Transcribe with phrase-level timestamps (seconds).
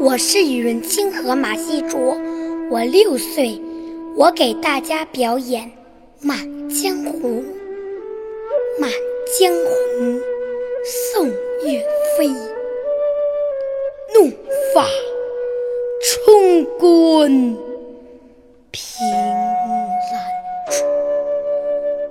[0.00, 2.18] 我是雨润清河马西卓，
[2.70, 3.60] 我六岁，
[4.16, 5.62] 我给大家表演
[6.20, 7.42] 《满江红》。
[8.78, 8.90] 满
[9.38, 10.20] 江红，
[11.12, 11.80] 宋岳
[12.18, 12.28] 飞。
[14.14, 14.30] 怒
[14.74, 14.84] 发
[16.02, 17.56] 冲冠，
[18.72, 20.18] 凭栏
[20.70, 20.84] 处。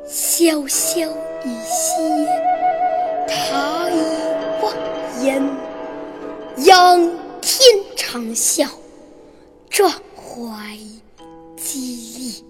[0.07, 1.09] 潇潇
[1.43, 2.27] 雨歇，
[3.27, 4.01] 他已
[4.63, 4.73] 忘
[5.23, 5.43] 言。
[6.65, 7.11] 仰
[7.45, 8.65] 天长啸，
[9.69, 10.77] 壮怀
[11.57, 11.77] 激
[12.17, 12.45] 励。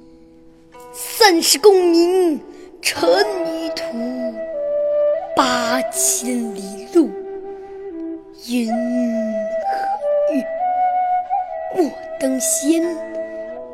[0.94, 2.40] 三十功名
[2.80, 3.84] 尘与土，
[5.36, 7.10] 八千里路
[8.48, 8.76] 云和
[10.36, 10.46] 月。
[11.76, 12.84] 莫等闲，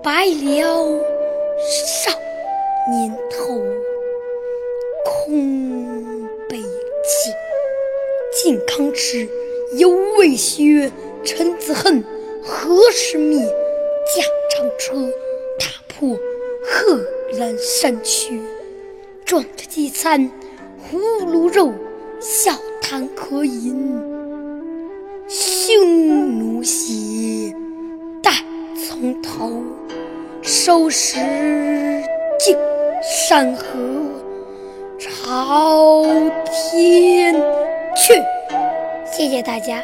[0.02, 1.02] 白了
[1.60, 2.12] 少
[2.90, 3.62] 年头。
[5.04, 7.34] 空悲泣，
[8.42, 9.28] 靖康耻。
[9.74, 10.92] 犹未雪，
[11.24, 12.04] 陈子恨
[12.44, 13.40] 何时灭？
[13.40, 14.24] 驾
[14.58, 15.12] 长车，
[15.60, 16.18] 踏破
[16.64, 17.00] 贺
[17.38, 18.40] 兰山缺。
[19.26, 20.32] 壮志饥餐
[20.78, 21.72] 胡虏肉，
[22.20, 22.52] 笑
[22.82, 24.02] 谈渴饮
[25.28, 27.54] 匈奴血。
[28.24, 28.32] 待
[28.76, 29.62] 从头，
[30.42, 31.18] 收拾
[32.40, 32.58] 旧
[33.28, 33.64] 山河，
[34.98, 36.04] 朝
[36.46, 38.24] 天阙。
[39.06, 39.84] 谢谢大家。